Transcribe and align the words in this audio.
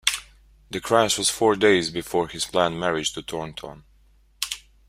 The 0.71 0.81
crash 0.81 1.15
was 1.19 1.29
four 1.29 1.55
days 1.55 1.91
before 1.91 2.27
his 2.27 2.45
planned 2.45 2.79
marriage 2.79 3.13
to 3.13 3.21
Thornton. 3.21 3.83